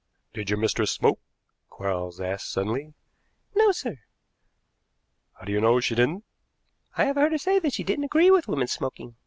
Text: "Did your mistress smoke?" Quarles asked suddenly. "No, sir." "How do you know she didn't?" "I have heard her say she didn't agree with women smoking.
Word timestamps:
"Did 0.33 0.49
your 0.49 0.57
mistress 0.57 0.89
smoke?" 0.89 1.19
Quarles 1.69 2.19
asked 2.19 2.51
suddenly. 2.51 2.95
"No, 3.53 3.71
sir." 3.71 3.99
"How 5.33 5.45
do 5.45 5.51
you 5.51 5.61
know 5.61 5.79
she 5.79 5.93
didn't?" 5.93 6.25
"I 6.97 7.03
have 7.05 7.17
heard 7.17 7.33
her 7.33 7.37
say 7.37 7.59
she 7.69 7.83
didn't 7.83 8.05
agree 8.05 8.31
with 8.31 8.47
women 8.47 8.65
smoking. 8.67 9.17